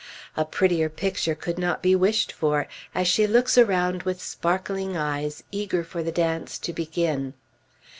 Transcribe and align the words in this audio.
A 0.35 0.45
prettier 0.45 0.89
picture 0.89 1.35
could 1.35 1.59
not 1.59 1.83
be 1.83 1.95
wished 1.95 2.31
for, 2.31 2.67
as 2.95 3.07
she 3.07 3.27
looks 3.27 3.55
around 3.55 4.01
with 4.01 4.19
sparkling 4.19 4.97
eyes, 4.97 5.43
eager 5.51 5.83
for 5.83 6.01
the 6.01 6.11
dance 6.11 6.57
to 6.57 6.73
begin. 6.73 7.35